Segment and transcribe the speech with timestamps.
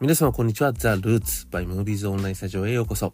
[0.00, 0.72] 皆様こんにちは。
[0.72, 3.12] ザ・ルーツ by Movies オンラインスタジオへようこそ。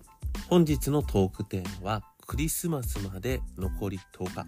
[0.48, 4.46] 本日のトークテーマはクリスマスまで残り10日。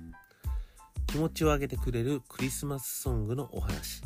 [1.09, 4.03] 気持ちを上げてくれるクリスマスソングのお話。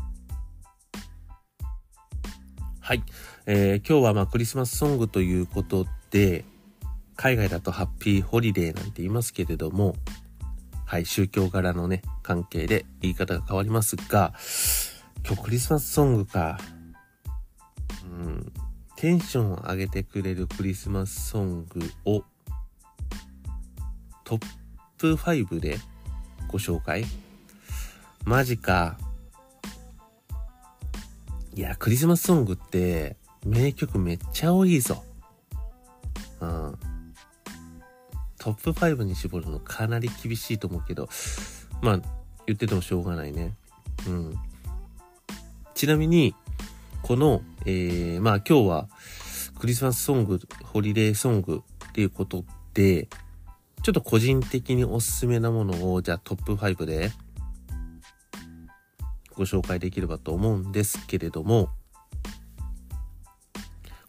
[2.80, 3.02] はい。
[3.44, 6.46] えー、今日はまあクリスマスソングということで、
[7.16, 9.94] 海外だとハッピーホリデーなんて言いますけれども、
[10.86, 14.32] はい、宗教柄のね、関係で言い方が変わりますが、
[15.22, 16.58] 今日クリスマスソングか。
[18.22, 18.52] ん、
[18.96, 22.24] テンションを上げてくれるクリスマスソングを
[24.24, 24.46] トッ
[24.98, 25.78] プ5で
[26.48, 27.04] ご紹介？
[28.24, 28.98] マジか。
[31.54, 35.02] いや、クリスマスソングって名曲めっちゃ多いぞ。
[36.40, 36.78] うん。
[38.38, 41.08] トップ5に絞るのかなり厳しいと思うけど、
[41.82, 41.98] まあ、
[42.46, 43.54] 言っててもしょうがないね。
[44.06, 44.34] うん。
[45.74, 46.34] ちなみに、
[47.02, 48.88] この、えー、まあ今日は
[49.58, 53.08] クリスマスソング、ホリデーソングっていうことで、
[53.82, 57.12] ちょっと個人的におすすめなものを、じゃあトップ5で
[59.34, 61.68] ご紹介できればと思うんですけれども、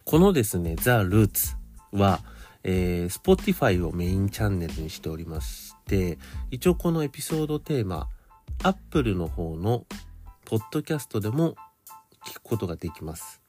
[0.04, 1.54] このですね、ザ・ルーツ
[1.92, 2.20] は、
[2.62, 6.18] えー、Spotify をメインチャンネルにしておりまして、
[6.50, 8.08] 一応このエピソードテーマ、
[8.62, 9.86] Apple の方の
[10.44, 11.54] ポッドキャストでも
[12.26, 13.43] 聞くことができます。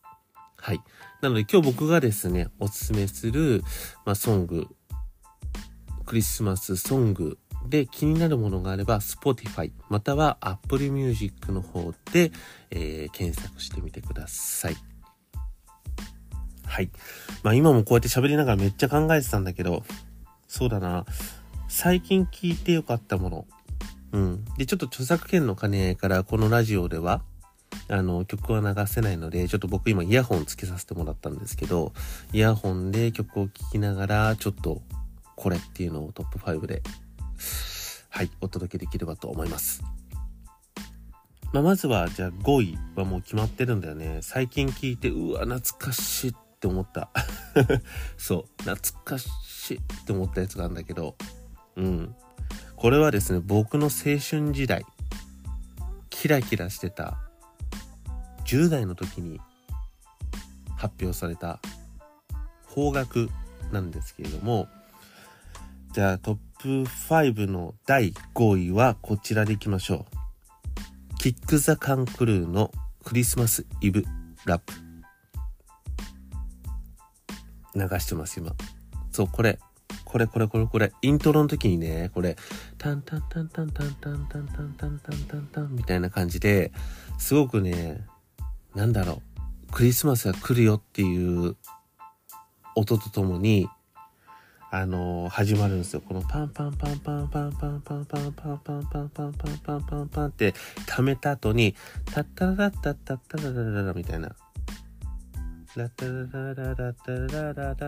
[0.66, 0.81] はい。
[1.21, 3.61] なので今日僕がですね、おすすめする、
[4.03, 4.66] まあ、ソング、
[6.08, 7.38] クリスマスソング
[7.69, 12.31] で気になるものがあれば、Spotify、または Apple Music の方で、
[12.71, 14.75] えー、検索してみてください。
[16.66, 16.89] はい。
[17.43, 19.83] まあ今もこうやって喋りながらめっちゃ考えてたんだけど、
[20.47, 21.05] そうだな。
[21.67, 23.45] 最近聞いてよかったもの。
[24.13, 24.45] うん。
[24.58, 27.21] で、ちょっと著作権の兼ね合いからこのラジオでは、
[27.87, 31.93] あの、曲は流せないので、ちょっと僕今イヤホンつけさせてもらったんですけど、
[32.33, 34.81] イヤホンで曲を聴きながら、ちょっと
[35.36, 36.81] これっていうのをトップ5で、
[38.09, 39.83] はい、お届けできればと思います。
[41.53, 44.19] まあ、まずは、じゃあ5位はもう決まってるんだよね。
[44.21, 47.09] 最近聞いて、うわ、懐かしいって思った。
[48.17, 51.15] そう、懐かしいって思ったやつがあるんだけど、
[51.75, 52.15] うん。
[52.75, 54.85] これはですね、僕の青春時代、
[56.09, 57.17] キラキラしてた
[58.45, 59.39] 10代の時に
[60.78, 61.60] 発表された
[62.67, 63.28] 方角
[63.72, 64.67] なんですけれども、
[65.94, 71.17] じゃあトップ5の第5位はこちらでいきましょう。
[71.20, 72.72] キック・ザ・カンクルーの
[73.04, 74.04] クリスマス・イブ・
[74.45, 74.73] ラップ。
[77.76, 78.54] 流してます、今。
[79.12, 79.60] そう、これ。
[80.04, 80.94] これこれこれこれ。
[81.02, 82.38] イントロの時にね、これ、
[82.77, 86.72] タンタンタンタンタンタンタンタンタンタンタンみたいな感じで、
[87.17, 88.06] すごくね、
[88.75, 89.21] なんだろ
[89.69, 91.55] う、クリスマスが来るよっていう
[92.75, 93.67] 音とともに、
[94.69, 96.02] あの、始まるんですよ。
[96.02, 100.53] このパンパンパンパンパンパンパンパンパンパンパンパンパンパンパンパンって
[100.85, 101.73] 溜めた後に、
[102.14, 104.35] タッタララッタッタッタララララみたいな。
[105.77, 107.85] ラッタララララッタララララ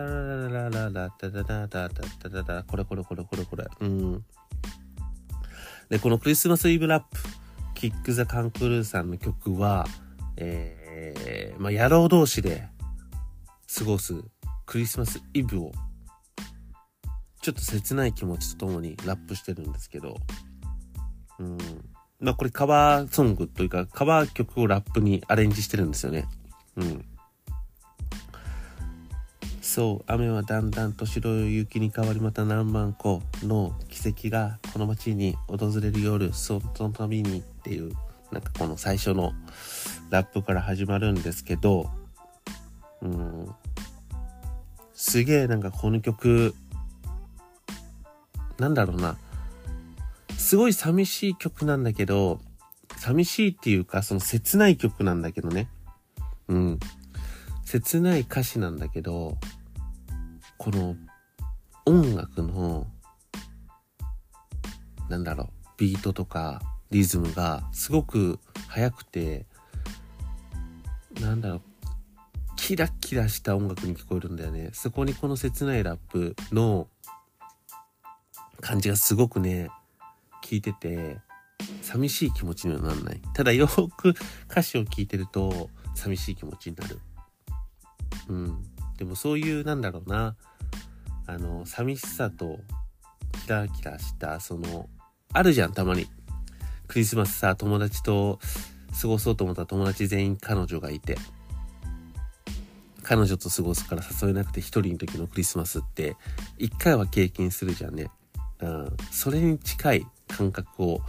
[0.48, 3.66] ララララッタララララッタララこれこれこれこれこれ。
[3.80, 4.24] うん。
[5.90, 7.18] で、このクリスマスイブラップ、
[7.74, 9.86] キック・ザ・カンクルーさんの曲は、
[10.40, 12.68] えー、まあ、野郎同士で
[13.76, 14.14] 過ごす
[14.66, 15.72] クリスマスイブを、
[17.42, 20.16] ちょっと切ない気持ちとともにラップしてるんですけど、
[21.38, 21.58] うん。
[22.20, 26.26] まあ、これカバーソングというか、カバー曲をラップにアレンジしてるんですよね。
[26.76, 27.04] うん。
[29.62, 37.92] そう、雨はだんだんと白い雪に変わりまた何万個の奇跡がこの街に訪れる夜、その度にっていう、
[38.30, 39.32] なんかこの最初の
[40.10, 41.90] ラップから始まるんですけど、
[43.02, 43.54] うん、
[44.92, 46.54] すげえなんかこの曲、
[48.58, 49.16] なんだろうな、
[50.36, 52.40] すごい寂しい曲なんだけど、
[52.96, 55.68] 寂しいっていうか、その切ない曲なんだけどね。
[56.48, 56.78] うん。
[57.64, 59.36] 切ない歌詞なんだけど、
[60.56, 60.96] この
[61.86, 62.86] 音楽の、
[65.08, 66.60] なんだろう、ビートとか
[66.90, 68.38] リズムがすごく
[68.68, 69.46] 速くて、
[71.20, 71.62] なんだろう、
[72.56, 74.70] キラキラした音楽に聞こえるんだよね。
[74.72, 76.88] そこにこの切ないラップの
[78.60, 79.68] 感じがすごくね、
[80.44, 81.18] 聞いてて、
[81.82, 83.20] 寂しい気持ちにはなんない。
[83.34, 84.14] ただよく
[84.50, 87.00] 歌詞を聞いてると、寂しい気持ちになる。
[88.28, 88.62] うん。
[88.96, 90.36] でもそういう、なんだろうな、
[91.26, 92.58] あの、寂しさと、
[93.44, 94.88] キラキラした、その、
[95.32, 96.08] あるじゃん、たまに。
[96.88, 98.40] クリスマスさ、友達と
[99.00, 101.16] 過ごそうと思ったら友達全員彼女がいて、
[103.02, 106.16] 彼女と過ごすから誘えなくて一人の時のクリスマスって
[106.58, 108.10] 一回は経験するじゃんね。
[108.60, 108.96] うん。
[109.10, 111.00] それに近い感覚を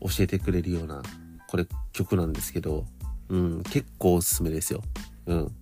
[0.00, 1.02] 教えてくれるような、
[1.48, 2.86] これ曲なんですけど、
[3.28, 4.82] うん、結構おすすめですよ。
[5.26, 5.54] うん。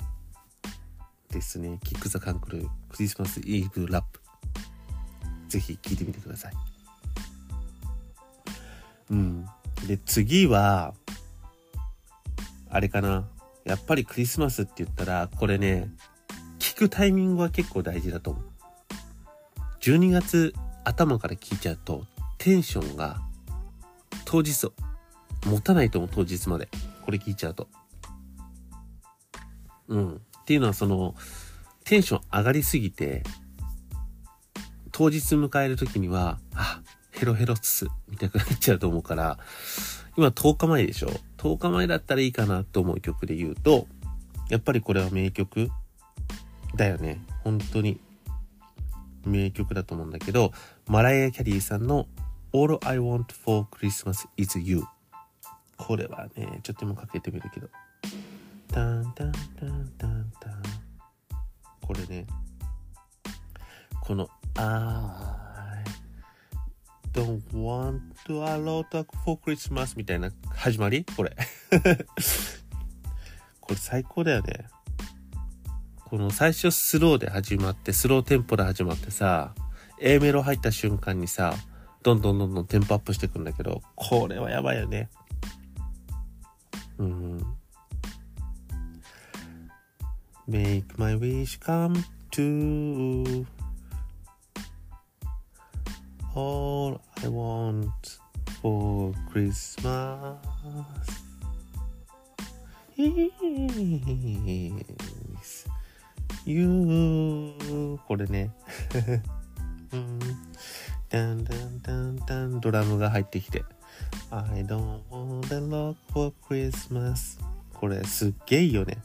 [1.31, 1.79] ですね。
[1.85, 4.21] キック・ザ・カンクルクリスマス・イーブ・ラップ。
[5.49, 6.53] ぜひ聴いてみてください。
[9.11, 9.47] うん。
[9.87, 10.95] で、次は、
[12.69, 13.29] あれかな。
[13.65, 15.91] やっぱりクリスマスって言ったら、これね、
[16.59, 18.45] 聞くタイミングは結構大事だと思う。
[19.81, 20.55] 12月
[20.85, 22.07] 頭から聞いちゃうと、
[22.39, 23.21] テンションが
[24.25, 24.73] 当日
[25.47, 26.69] 持たないと思う、当日まで。
[27.05, 27.69] これ聞いちゃうと。
[29.89, 30.15] うん。
[30.17, 31.15] っていうのはその、
[31.85, 33.25] テンション上がりすぎて、
[34.93, 36.83] 当日迎える時には、あ、
[37.21, 39.39] ヘロヘロつ見たくなっちゃうと思うから、
[40.17, 43.87] 今10日前でしょ ?10 日前だったらいいかなと思う曲で言うと、
[44.49, 45.71] やっぱりこれは名曲
[46.75, 47.23] だよね。
[47.45, 48.01] 本当に
[49.27, 50.53] 名曲だと思うんだけど、
[50.87, 52.07] マライア・キャリーさんの
[52.55, 54.85] All I Want for Christmas is You。
[55.77, 57.69] これはね、ちょっと今かけてみるけど。
[58.73, 60.63] タンタンタンタンタン。
[61.83, 62.27] これね、
[64.01, 65.50] この I
[67.13, 68.87] don't want to a lot
[69.25, 71.05] for Christmas みたいな始まり？
[71.17, 71.37] これ。
[73.61, 74.67] これ最高だよね。
[76.05, 79.55] この最初スローで始まって、スローテンポで始まってさ、
[80.01, 81.55] A メロ入った瞬間にさ、
[82.03, 85.09] どんどんどんどんテンポアップしてくんだけど、これはやばいよね。
[86.99, 87.39] うん。
[90.49, 92.03] Make my wish come
[92.33, 93.47] true.
[96.35, 97.91] All I want
[98.63, 100.37] for Christmas
[102.97, 103.31] is
[106.47, 107.99] You.
[108.07, 108.51] これね。
[109.93, 110.19] うん。
[111.09, 112.61] ダンダンダンダン。
[112.61, 113.65] ドラムが入ってきて。
[114.31, 117.41] I don't want the rock for Christmas.
[117.75, 118.99] これすっげえいいよね。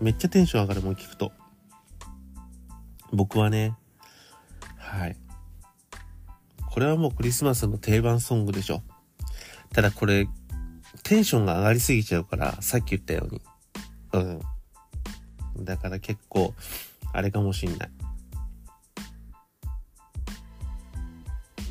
[0.00, 1.32] めっちゃテンション上がるもん聞くと。
[3.10, 3.74] 僕はね。
[4.76, 5.16] はい。
[6.76, 8.82] これはもうクリスマスの定番ソングでしょ
[9.72, 10.28] ただこれ
[11.04, 13.40] テンションが上がりすぎちゃうからさっき言ったように
[14.12, 14.40] うん
[15.58, 16.54] だから結構、
[17.12, 17.90] あれかもしんない。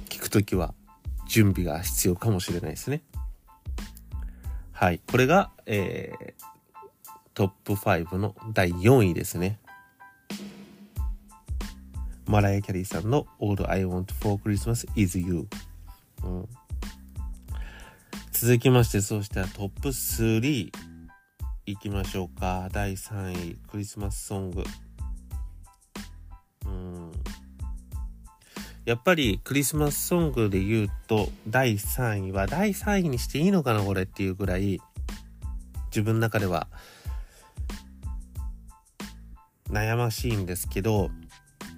[0.09, 0.73] 聞くときは、
[1.27, 3.03] 準備が必要かもしれないですね。
[4.71, 4.99] はい。
[5.09, 6.43] これが、えー、
[7.33, 9.59] トップ5の第4位ですね。
[12.27, 15.47] マライア・キャリーさんの All I Want for Christmas is You。
[16.23, 16.49] うん、
[18.31, 20.71] 続きまして、そうしたらトップ3。
[21.67, 22.69] いきましょうか。
[22.71, 24.63] 第3位、クリスマスソング。
[26.65, 27.11] うん。
[28.85, 34.79] やっぱりクリスマスソングで言うと、第3位は、第3位にしていいのかな、これっていうぐらい、
[35.87, 36.67] 自分の中では、
[39.69, 41.09] 悩ましいんですけど、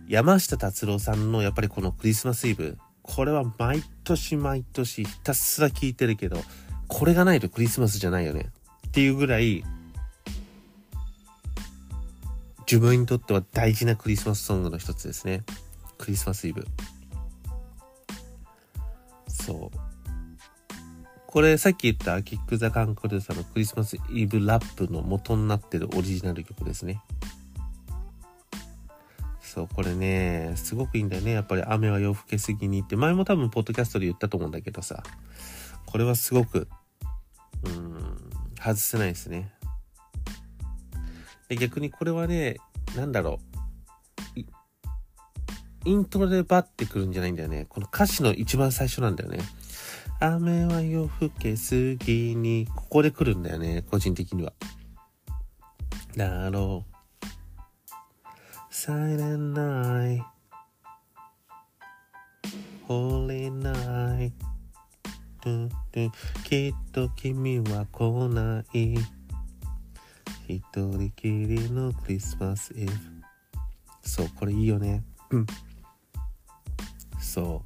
[0.08, 6.42] 山下達郎さんのやっぱりこのクリスマスイブ、これは毎年毎年ひたすら聴いてるけど、
[6.88, 8.48] これがないとクリスマスじゃないよね。
[8.88, 9.66] っていうぐらい
[12.62, 15.44] 自分にとっては大事なクリスマスソングの一つですね。
[15.98, 16.66] クリスマスイブ。
[19.28, 19.78] そう。
[21.26, 27.02] これさっき言ったキック・ザ・カンクルーさんのクリスマスイブラップの元になってるオリジナル曲ですね。
[29.58, 31.32] そう、これね、すごくいいんだよね。
[31.32, 35.02] やっぱり雨は夜更けすぎにって、前も多分ポッドキャストで言ったと思うんだけどさ、
[35.88, 36.68] これはすごく、
[37.64, 39.52] うん、外せないですね。
[41.50, 42.58] で逆にこれはね、
[42.96, 43.40] なんだろ
[44.36, 44.40] う。
[45.86, 47.66] イントロでバッてくるんじゃないんだよね。
[47.68, 49.40] この歌詞の一番最初なんだよね。
[50.20, 54.54] 雨は夜更けすぎに、ここで来るんだよね、個人的には。
[56.16, 56.97] だろう。
[58.78, 60.24] Silent night
[62.88, 64.32] Holy night
[66.44, 68.94] きっと君は来ない
[70.48, 72.92] 一人きりのクリスマスイブ。
[74.04, 75.04] そう、これいいよね。
[75.32, 75.48] うん。
[77.20, 77.64] そ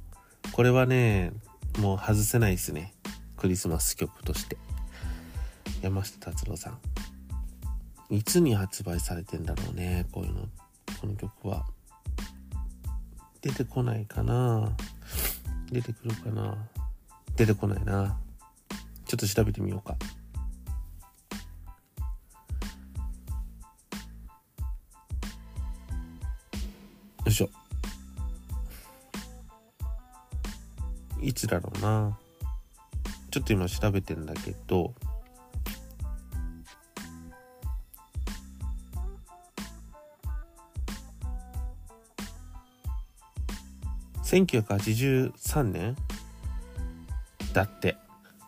[0.48, 0.52] う。
[0.52, 1.34] これはね、
[1.78, 2.94] もう外せないですね。
[3.36, 4.56] クリスマス曲として。
[5.82, 6.78] 山下達郎さん。
[8.08, 10.61] いつに発売されてんだろうね、こういうのっ。
[11.02, 11.66] この曲は。
[13.40, 14.70] 出てこないかな
[15.72, 16.56] 出てくるかな
[17.34, 18.16] 出てこないな。
[19.04, 19.94] ちょっと調べてみようか。
[19.94, 19.98] よ
[27.26, 27.50] いしょ。
[31.20, 32.16] いつだろうな。
[33.32, 34.94] ちょっと今調べてんだけど、
[44.32, 45.94] 1983年
[47.52, 47.96] だって。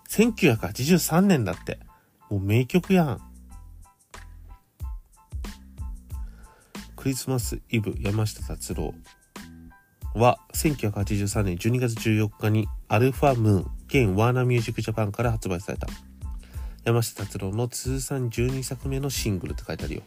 [0.09, 1.79] 1983年だって。
[2.31, 3.21] もう名曲やん。
[6.97, 8.95] クリスマスイブ山下達郎
[10.15, 15.87] は1983年12月14日にアルファムーン現ワーナーミュージックジャパンから発売された
[16.85, 20.03] 山下達郎の通算12作目のシングルって書いてあるよ。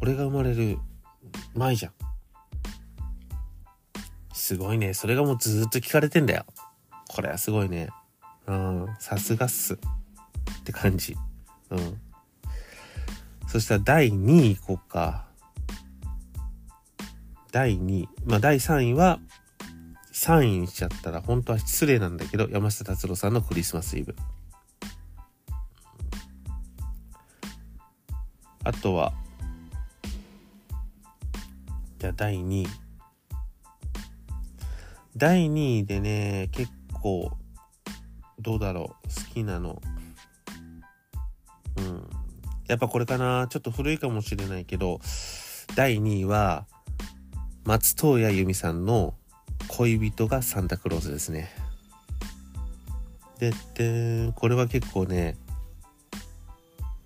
[0.00, 0.78] 俺が生まれる
[1.54, 2.07] 前じゃん。
[4.38, 4.94] すごいね。
[4.94, 6.46] それがもうずっと聞かれてんだよ。
[7.08, 7.88] これはすごいね。
[8.46, 9.74] うん、さすがっす。
[9.74, 9.78] っ
[10.64, 11.16] て感じ。
[11.70, 12.00] うん。
[13.48, 15.26] そしたら第2位いこうか。
[17.50, 18.08] 第2位。
[18.24, 19.18] まあ第3位は、
[20.12, 24.14] 3位にしちゃったら本当は失礼なんだけど、山下達郎さんのクリスマスイブ。
[28.62, 29.12] あとは、
[31.98, 32.87] じゃあ第2位。
[35.18, 36.70] 第2位でね、結
[37.02, 37.32] 構、
[38.38, 39.82] どうだろう、好きなの。
[41.76, 42.08] うん。
[42.68, 45.00] やっぱこれかな、ちょっと古いかもしれないけど、
[45.74, 46.66] 第2位は、
[47.64, 49.14] 松任谷由実さんの
[49.66, 51.50] 恋人がサンタクロースですね。
[53.40, 55.36] で、で、これは結構ね、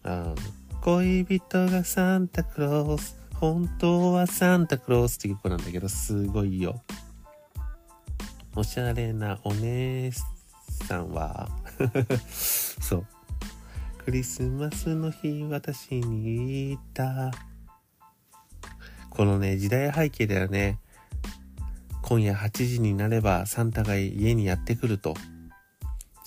[0.05, 0.35] あ
[0.83, 6.83] 恋人がサンタクロース、本当はサンタクロースって曲なんだけど、すごいよ。
[8.55, 10.13] おしゃれなお姉
[10.87, 11.49] さんは
[12.29, 13.07] そう。
[14.05, 17.31] クリスマスの日私に言った。
[19.09, 20.79] このね、時代背景だよね。
[22.03, 25.15] 今夜8時になればサンタが家にやってくると。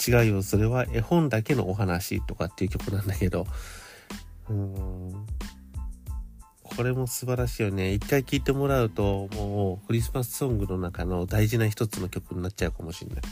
[0.08, 3.46] 違うよ、それは絵本だけのお話とかっていう曲なんだけど。
[4.50, 5.28] うーん。
[6.76, 7.94] これも素晴らしいよね。
[7.94, 13.24] 一回聴いてもらうと、もうクリスマスソングの中の大事な一つの曲になっちゃうかもしれない。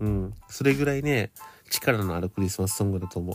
[0.00, 0.34] うん。
[0.48, 1.30] それぐらいね、
[1.70, 3.32] 力のあるクリスマスソングだと思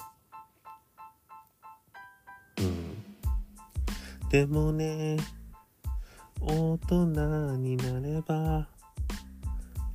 [2.60, 2.62] う。
[2.62, 4.30] うん。
[4.30, 5.18] でもね、
[6.40, 7.06] 大人
[7.58, 8.68] になれば、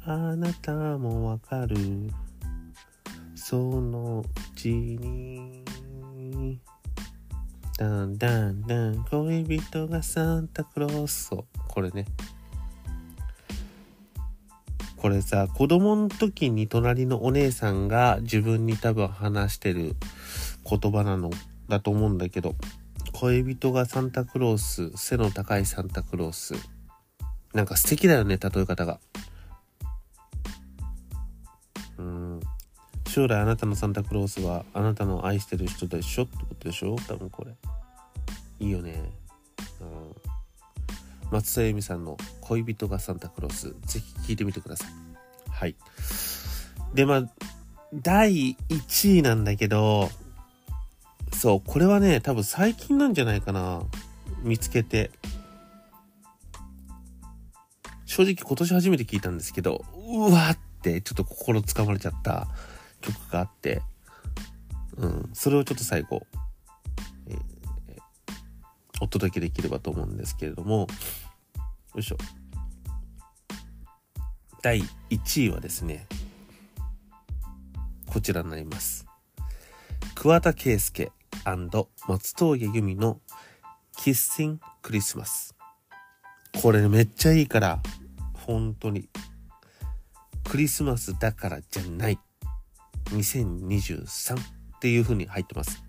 [0.04, 1.76] あなたもわかる。
[3.37, 5.62] そのうちに。
[7.79, 11.31] だんだんだん恋人がサンタクロース
[11.69, 12.05] これね。
[14.97, 19.97] これさ子供の時に隣のお姉さんが自分に多分話してる
[20.64, 21.31] 言葉なの
[21.69, 22.55] だと思うんだけど
[23.12, 26.55] 恋人がサンタクロース背の高いサンタクロース。
[27.52, 29.00] なんか素敵だよね例え方が。
[33.12, 36.23] 将来あなたのサンタクロースはあなたの愛してる人でしょ？
[36.23, 36.97] ってことでしょ？
[36.97, 37.52] 多分これ
[38.59, 39.02] いいよね。
[39.83, 40.14] うん。
[41.31, 44.88] 松田由美さんの恋人がサンタクロース、ぜひ聞いてみてください。
[45.50, 45.76] はい。
[46.95, 47.25] で、まあ、
[47.95, 50.09] 第1位なんだけど、
[51.35, 53.83] そう、これはね、多分最近なんじゃないかな。
[54.42, 55.11] 見つけて。
[58.07, 62.49] 正直今年初めて聞いたんですけど、うわってちょっと心つかまれちゃった
[63.02, 63.82] 曲があって、
[64.97, 66.26] うん、それをちょっと最後、
[67.28, 67.37] え
[69.00, 70.87] お届けできればと思うんですけれども、
[71.94, 72.16] よいしょ。
[74.62, 74.80] 第
[75.11, 76.06] 1位はですね、
[78.06, 79.06] こちらになります。
[80.14, 81.12] 桑田佳祐
[81.44, 83.21] 松任谷由実の
[83.97, 85.54] キッシンクリスマス。
[86.62, 87.82] これめっちゃいいから、
[88.35, 89.09] 本当に。
[90.44, 92.18] クリスマスだからじゃない。
[93.12, 94.42] 2023っ
[94.81, 95.83] ていう風に入ってます。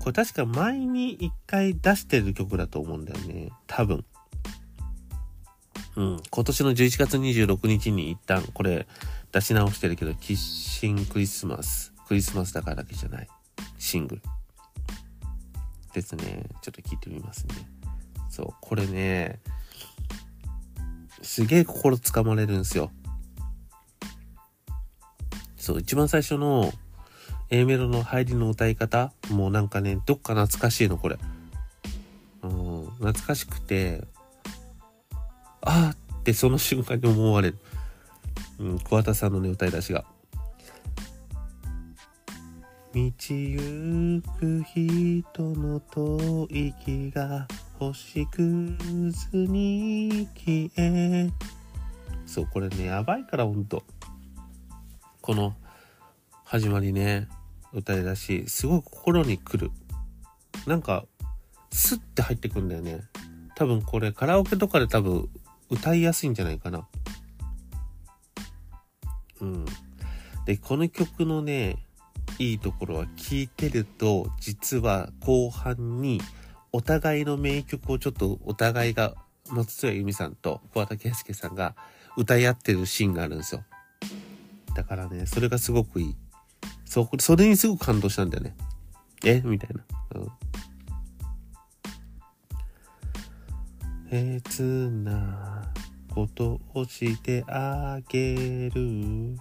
[0.00, 3.50] これ確か前に一回出してる曲だと思うんだよね。
[3.66, 4.04] 多分。
[5.96, 6.22] うん。
[6.30, 8.86] 今年の11月26日に一旦これ
[9.32, 11.92] 出し直してるけど、キッシンクリスマス。
[12.06, 13.28] クリスマスだからだけじゃない。
[13.78, 14.22] シングル。
[15.92, 16.44] ですね。
[16.62, 17.54] ちょっと聞いてみますね。
[18.30, 18.54] そう。
[18.60, 19.40] これね、
[21.22, 22.90] すげえ心つかまれるんですよ。
[25.68, 26.72] そう、一番最初の
[27.50, 31.18] A メロの入りの歌い方もうなんかね、どっか懐かしいの、これ。
[32.42, 34.02] うん、懐かしくて、
[35.60, 37.58] あーってその瞬間に思われる。
[38.58, 40.06] うん、桑田さんのね、歌い出しが。
[42.94, 47.46] 道行く人の吐息が
[47.78, 48.42] 星屑
[49.34, 51.28] に消え。
[52.24, 53.84] そう、これね、やばいから、ほんと。
[55.28, 55.54] この
[56.42, 57.28] 始まりね、
[57.74, 59.70] 歌いだし、すごい心に来る。
[60.66, 61.04] なんか、
[61.70, 63.02] スッて入ってくんだよね。
[63.54, 65.28] 多分これカラオケとかで多分
[65.68, 66.88] 歌いやすいんじゃないかな。
[69.42, 69.66] うん。
[70.46, 71.76] で、この曲のね、
[72.38, 76.22] いいところは聴いてると、実は後半に
[76.72, 79.14] お互いの名曲をちょっとお互いが
[79.50, 81.76] 松任谷由実さんと桑田佳祐さんが
[82.16, 83.62] 歌い合ってるシーンがあるんですよ。
[84.78, 86.16] だからね、それがすごくいい。
[86.84, 88.56] そ、それにすごく感動したんだよね。
[89.24, 89.42] え？
[89.44, 89.82] みたいな。
[90.14, 90.28] うん。
[94.08, 94.62] 切
[95.02, 95.72] な
[96.14, 99.36] ことをしてあげる。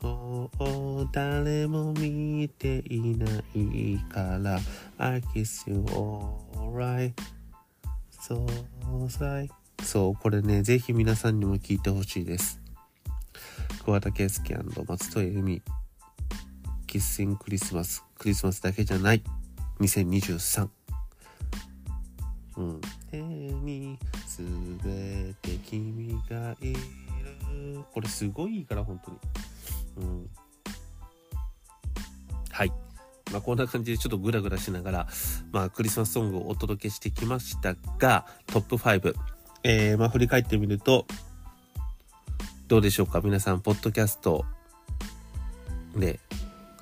[0.00, 4.60] もう誰も見ていないから
[4.98, 5.80] I kiss you
[6.54, 7.14] alright
[8.20, 8.46] so
[9.18, 12.60] like そう、これね、ぜひ皆さんにも聞いてほしいです。
[13.86, 15.62] 桑田佳祐松任谷由実
[16.88, 18.04] キッシンクリスマス。
[18.18, 19.22] クリスマスだけじゃない。
[19.78, 20.68] 2023。
[22.56, 22.80] うん。
[23.12, 24.42] 手にす
[24.84, 26.80] べて君がいる。
[27.92, 29.18] これすごいいいから、本当に。
[29.98, 30.30] うん。
[32.50, 32.72] はい。
[33.30, 35.06] まあ、こんな感じでちょっとグラグラしながら、
[35.52, 39.14] まあ、クリスマスソングをお届けしてきましたが、トップ5。
[39.62, 41.06] えー、まあ、振り返ってみると、
[42.68, 43.20] どうでしょうか？
[43.20, 44.44] 皆さん、ポッドキャスト
[45.94, 46.18] で、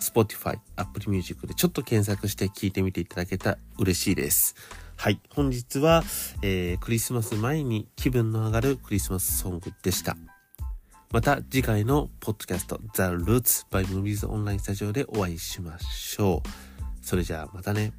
[0.01, 4.55] Spotify、Apple Music でちょっと検索して聞いてみていただけたら嬉しいです。
[4.97, 5.21] はい。
[5.29, 6.03] 本日は、
[6.41, 10.17] えー、クリスマス前に気分の上がるクリスマスソングでした。
[11.13, 16.49] また次回のポッドキャスト The Roots by Movies オンラインスタジオでお会いしましょう。
[17.03, 17.93] それじゃあまたね。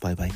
[0.00, 0.32] バイバイ。